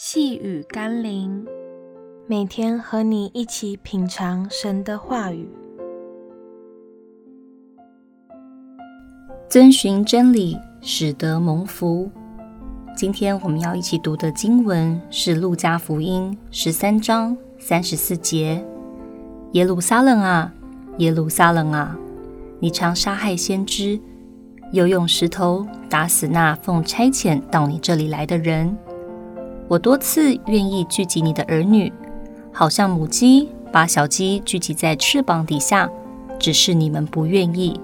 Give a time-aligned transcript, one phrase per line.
[0.00, 1.44] 细雨甘霖，
[2.28, 5.48] 每天和你一起品尝神的话语，
[9.48, 12.08] 遵循真理，使得蒙福。
[12.96, 18.64] 今天我们要一起读的经文是《路加福音》十三章三十四节
[19.54, 20.54] ：“耶路撒冷啊，
[20.98, 21.98] 耶路撒冷啊，
[22.60, 24.00] 你常杀害先知，
[24.70, 28.78] 又用石头打死那奉差遣到你这里来的人。”
[29.68, 31.92] 我多次愿意聚集你的儿女，
[32.50, 35.90] 好像母鸡把小鸡聚集在翅膀底下，
[36.38, 37.78] 只是你们不愿意。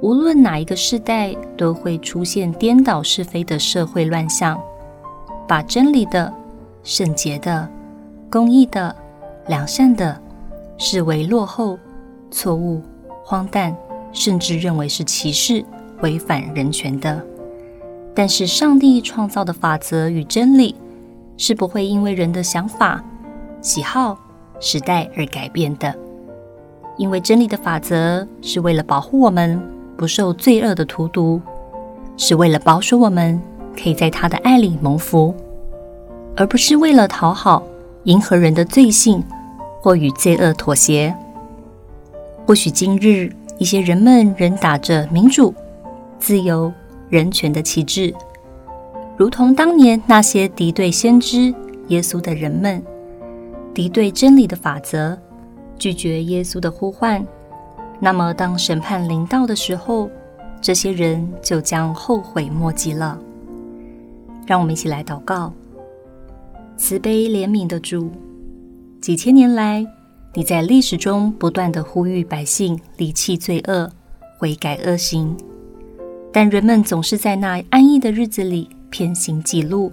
[0.00, 4.58] 无论哪一个世代，都会出现颠倒是非的社会乱象，
[5.46, 6.32] 把真理的、
[6.82, 7.68] 圣洁的、
[8.30, 8.96] 公义的、
[9.48, 10.18] 良善的
[10.78, 11.78] 视为落后、
[12.30, 12.80] 错误、
[13.22, 13.76] 荒诞，
[14.10, 15.62] 甚至认为是歧视、
[16.00, 17.22] 违反人权的。
[18.18, 20.74] 但是，上帝创造的法则与真理
[21.36, 23.04] 是不会因为人的想法、
[23.60, 24.18] 喜好、
[24.58, 25.94] 时代而改变的。
[26.96, 29.60] 因为真理的法则是为了保护我们
[29.98, 31.38] 不受罪恶的荼毒，
[32.16, 33.38] 是为了保守我们
[33.78, 35.34] 可以在他的爱里蒙福，
[36.34, 37.62] 而不是为了讨好、
[38.04, 39.22] 迎合人的罪性
[39.82, 41.14] 或与罪恶妥协。
[42.46, 45.52] 或许今日一些人们仍打着民主、
[46.18, 46.72] 自由。
[47.08, 48.12] 人权的旗帜，
[49.16, 51.54] 如同当年那些敌对先知
[51.88, 52.82] 耶稣的人们，
[53.72, 55.16] 敌对真理的法则，
[55.78, 57.24] 拒绝耶稣的呼唤。
[58.00, 60.10] 那么，当审判临到的时候，
[60.60, 63.18] 这些人就将后悔莫及了。
[64.46, 65.52] 让我们一起来祷告：
[66.76, 68.10] 慈悲怜悯的主，
[69.00, 69.86] 几千年来，
[70.34, 73.90] 你在历史中不断地呼吁百姓离弃罪恶，
[74.38, 75.36] 悔改恶行。
[76.32, 79.90] 但人们总是在那安逸的日子里偏行己路，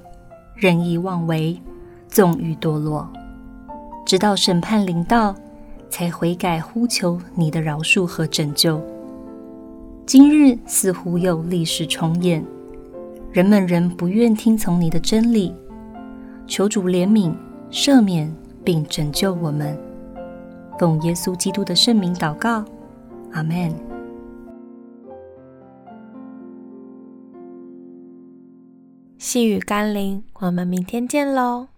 [0.56, 1.58] 任意妄为，
[2.10, 3.08] 纵欲堕落，
[4.06, 5.34] 直到审判临到，
[5.90, 8.82] 才悔改呼求你的饶恕和拯救。
[10.06, 12.44] 今日似乎又历史重演，
[13.32, 15.54] 人们仍不愿听从你的真理。
[16.46, 17.34] 求主怜悯、
[17.72, 18.30] 赦免
[18.66, 19.78] 并拯救我们。
[20.78, 22.66] 奉耶稣基督的圣名祷告，
[23.32, 23.93] 阿门。
[29.24, 31.70] 细雨甘霖，我们明天见喽。